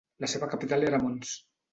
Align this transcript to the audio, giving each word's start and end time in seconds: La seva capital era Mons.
La 0.23 0.29
seva 0.31 0.47
capital 0.53 0.85
era 0.87 0.99
Mons. 1.03 1.35